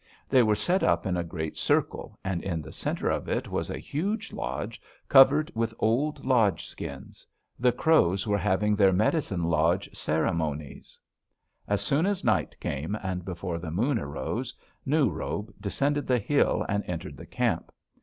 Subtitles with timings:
[0.29, 3.69] They were set up in a great circle, and in the center of it was
[3.69, 7.27] a huge lodge covered with old lodge skins:
[7.59, 10.97] the Crows were having their medicine lodge ceremonies!
[10.97, 11.67] St.
[11.67, 11.73] Mary's River.
[11.75, 14.55] "As soon as night came and before the moon arose,
[14.87, 17.71] New Robe descended the hill and entered the camp.